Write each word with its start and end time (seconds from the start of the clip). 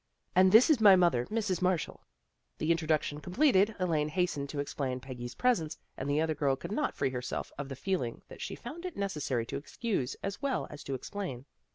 "And 0.35 0.51
this 0.51 0.71
is 0.71 0.81
my 0.81 0.95
mother, 0.95 1.27
Mrs. 1.27 1.61
Marshall." 1.61 2.01
The 2.57 2.71
introduction 2.71 3.19
completed, 3.21 3.75
Elaine 3.77 4.09
hastened 4.09 4.49
to 4.49 4.59
explain 4.59 4.99
Peggy's 4.99 5.35
presence, 5.35 5.77
and 5.95 6.09
the 6.09 6.19
other 6.19 6.33
girl 6.33 6.55
could 6.55 6.71
not 6.71 6.95
free 6.95 7.11
herself 7.11 7.51
of 7.59 7.69
the 7.69 7.75
feeling 7.75 8.23
that 8.27 8.41
she 8.41 8.55
found 8.55 8.83
it 8.83 8.97
necessary 8.97 9.45
to 9.45 9.57
excuse 9.57 10.15
as 10.23 10.41
well 10.41 10.65
as 10.71 10.83
to 10.85 10.95
ex 10.95 11.11
plain. 11.11 11.45